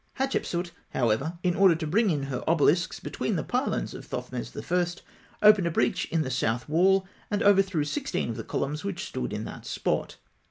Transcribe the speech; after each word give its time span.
Hatshepsût, 0.17 0.71
however, 0.95 1.37
in 1.43 1.55
order 1.55 1.75
to 1.75 1.85
bring 1.85 2.09
in 2.09 2.23
her 2.23 2.43
obelisks 2.49 2.99
between 2.99 3.35
the 3.35 3.43
pylons 3.43 3.93
of 3.93 4.03
Thothmes 4.03 4.51
I., 4.59 5.45
opened 5.47 5.67
a 5.67 5.69
breach 5.69 6.05
in 6.05 6.23
the 6.23 6.31
south 6.31 6.67
wall, 6.67 7.07
and 7.29 7.43
overthrew 7.43 7.83
sixteen 7.83 8.31
of 8.31 8.35
the 8.35 8.43
columns 8.43 8.83
which 8.83 9.05
stood 9.05 9.31
in 9.31 9.43
that 9.43 9.67
spot. 9.67 10.15